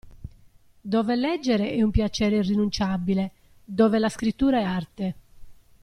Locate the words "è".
1.75-1.81, 4.59-4.63